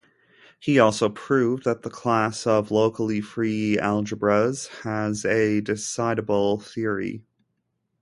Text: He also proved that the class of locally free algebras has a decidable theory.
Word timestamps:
He 0.59 0.79
also 0.79 1.09
proved 1.09 1.63
that 1.63 1.83
the 1.83 1.89
class 1.91 2.47
of 2.47 2.71
locally 2.71 3.21
free 3.21 3.77
algebras 3.77 4.65
has 4.81 5.25
a 5.25 5.61
decidable 5.61 6.59
theory. 6.59 7.23